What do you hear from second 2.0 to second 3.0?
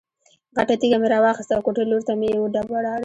ته مې یې وډباړه.